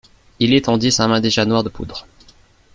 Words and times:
Il 0.39 0.55
étendit 0.55 0.91
sa 0.91 1.07
main 1.07 1.19
déjà 1.21 1.45
noire 1.45 1.63
de 1.63 1.69
poudre. 1.69 2.07